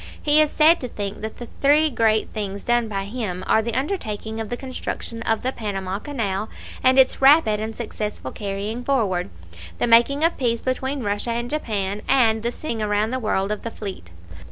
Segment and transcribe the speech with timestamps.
[0.19, 3.75] He is said to think that the three great things done by him are the
[3.77, 6.49] undertaking of the construction of the Panama Canal
[6.83, 9.29] and its rapid and successful carrying forward,
[9.77, 13.61] the making of peace between Russia and Japan, and the sending around the world of
[13.61, 14.09] the fleet.